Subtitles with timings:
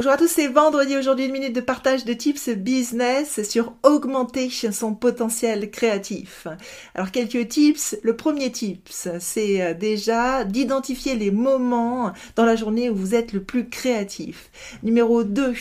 [0.00, 4.48] Bonjour à tous, c'est vendredi aujourd'hui une minute de partage de tips business sur augmenter
[4.48, 6.46] son potentiel créatif.
[6.94, 7.98] Alors quelques tips.
[8.02, 13.34] Le premier tips, c'est euh, déjà d'identifier les moments dans la journée où vous êtes
[13.34, 14.50] le plus créatif.
[14.82, 15.52] Numéro 2,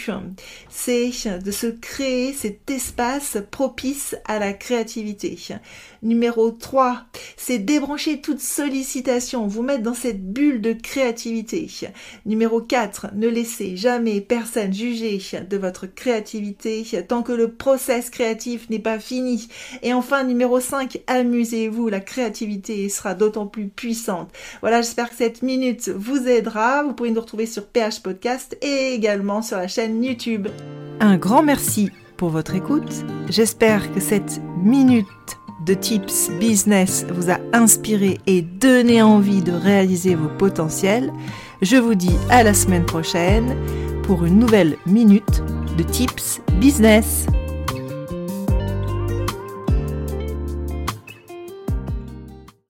[0.69, 1.11] c'est
[1.43, 5.37] de se créer cet espace propice à la créativité.
[6.01, 11.69] Numéro 3, c'est débrancher toute sollicitation, vous mettre dans cette bulle de créativité.
[12.25, 18.69] Numéro 4, ne laissez jamais personne juger de votre créativité tant que le process créatif
[18.69, 19.49] n'est pas fini.
[19.81, 24.29] Et enfin, numéro 5, amusez-vous, la créativité sera d'autant plus puissante.
[24.61, 26.83] Voilà, j'espère que cette minute vous aidera.
[26.83, 30.47] Vous pouvez nous retrouver sur PH Podcast et également sur la chaîne YouTube.
[30.99, 33.03] Un grand merci pour votre écoute.
[33.29, 35.07] J'espère que cette minute
[35.65, 41.11] de Tips Business vous a inspiré et donné envie de réaliser vos potentiels,
[41.61, 43.55] je vous dis à la semaine prochaine
[44.09, 45.43] pour une nouvelle minute
[45.77, 47.27] de Tips Business.